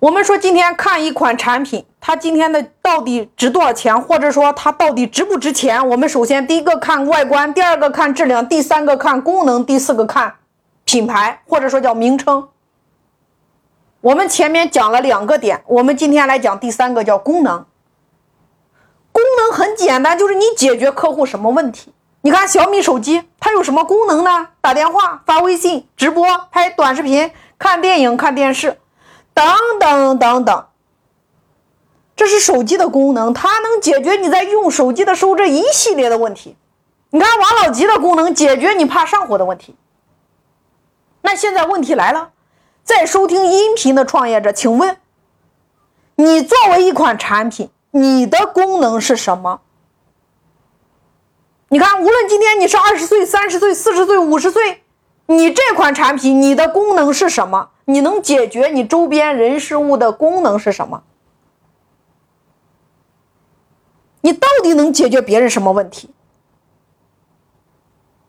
[0.00, 5.86] 我们说今天看一款产品，它今天的到底值多少钱，或者说它到底值不值钱？
[5.88, 10.36] 我们首先第一个看外观，第二个看质量，第三个看功能，第四个看
[10.86, 12.48] 品牌，或者说叫名称。
[14.00, 17.66] 我们前面讲了两个点，我们今天来讲第三个，叫功能。
[19.12, 21.92] 功能很简单，就是你解决客户什么问题。
[22.22, 24.48] 你看小米手机，它有什么功能呢？
[24.62, 28.78] 打电话、发微信、直播、拍短视频、看电影、看电视。
[29.34, 29.46] 等
[29.78, 30.66] 等等等，
[32.14, 36.56] 这是手机的功能，它能解决你在用手机的时候这一系列的问题。
[37.10, 39.74] 你看王老吉的功能，解决你怕上火的问题。
[41.22, 42.30] 那现在问题来了，
[42.84, 44.96] 在收听音频的创业者，请问，
[46.16, 49.60] 你作为一款产品，你的功能是什么？
[51.68, 54.82] 你看，无论今天你是二十岁、三十岁、四十岁、五十岁，
[55.26, 57.70] 你这款产品，你的功能是什么？
[57.92, 61.02] 你能解决你周边人事物的功能是什么？
[64.22, 66.10] 你到底能解决别人什么问题？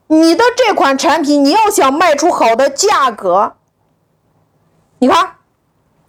[0.08, 3.56] 你的这款产品，你要想卖出好的价格，
[5.00, 5.38] 你看，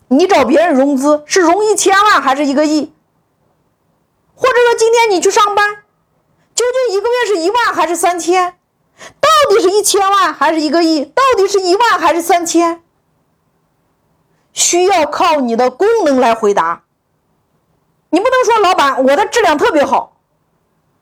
[0.08, 2.92] 你找别人融资是融一千万还是一个亿？
[4.34, 5.84] 或者说今天你去上班，
[6.54, 8.58] 究竟一个月是一万还是三千？
[9.20, 11.04] 到底是一千万还是一个亿？
[11.04, 12.82] 到底是一万还是三千？
[14.52, 16.82] 需要靠你的功能来回答，
[18.10, 20.16] 你不能说老板我的质量特别好，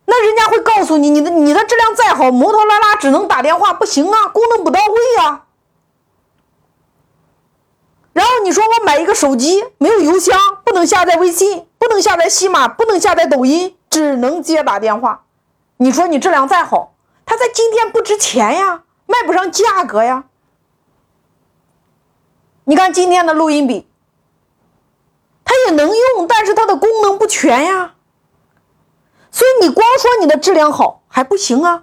[0.07, 5.47] 那人家会告诉你，你的你的质量再好，摩托罗拉只能打电话，不行啊，功能不到位啊。
[8.13, 15.25] 然后你说我买一个手机，没有邮箱，不能下载微信，不能下载西马，不能下载抖音，只能接打电话。
[15.77, 20.25] 你说你质量再好，它在今天不值钱呀，卖不上价格呀。
[22.71, 23.85] 你看今天的录音笔，
[25.45, 27.95] 它也能用，但是它的功能不全呀。
[29.33, 31.83] 所以你光说你的质量好还不行啊，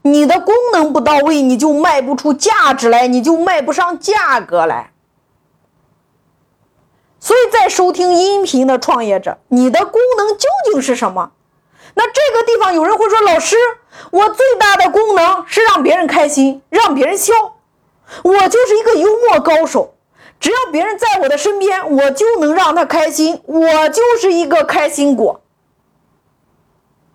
[0.00, 4.94] 你的功能不到位，你就卖不出价值来，你就卖不上价格来。
[7.20, 11.32] 所以在收听音频的创业者，你的功能究竟是什么？
[11.92, 13.54] 那这个地方有人会说，老师，
[14.10, 17.34] 我最大的功能是让别人开心，让别人笑，
[18.22, 19.92] 我就是一个幽默高手。
[20.42, 25.40] 只要别人在我的身边，我就能让他开心，我就是一个开心果。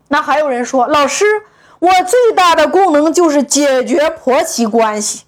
[0.08, 1.44] 那还有人说，老师，
[1.80, 5.26] 我最大的功能就是解决婆媳关系。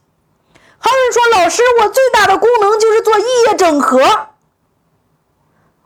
[0.77, 3.99] 还有人说，老师，我最大的功能就是做异业整合，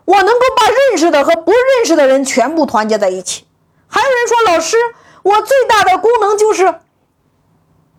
[0.05, 3.47] 我能够把认识的和不认识的人全部团结在一起。
[3.87, 4.77] 还有人说，老师，
[5.23, 6.65] 我最大的功能就是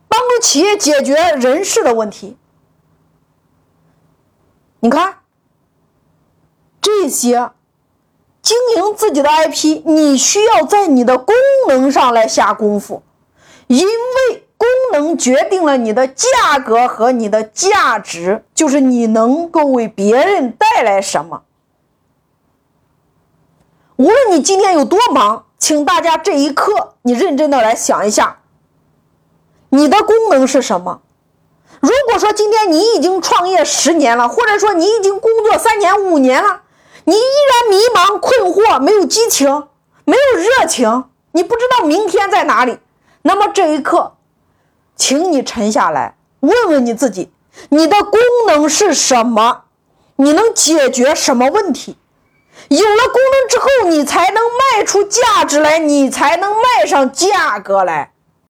[0.06, 2.36] 帮助企业解决人事的问题。
[4.84, 5.20] 你看，
[6.82, 7.52] 这些
[8.42, 11.34] 经营自己的 IP，你需要在你的功
[11.68, 13.02] 能上来下功夫，
[13.66, 21.44] 因为功能决定了你的价格和你的价值，就是你能够为别人带来什么。
[23.96, 28.40] 无论你今天有多忙，请大家这一刻你认真的来想一下，
[29.70, 31.00] 你的功能是什么。
[32.14, 36.60] 如果说今天你已经创业十年了，或者说你已经工作三年五年了，
[37.02, 39.66] 你依然迷茫困惑，没有激情，
[40.04, 42.78] 没有热情，你不知道明天在哪里，
[43.22, 44.12] 那么这一刻，
[44.94, 47.32] 请你沉下来，问问你自己，
[47.70, 49.62] 你的功能是什么？
[50.14, 51.98] 你能解决什么问题？
[52.68, 54.40] 有了功能之后，你才能
[54.76, 58.12] 卖出价值来，你才能卖上价格来。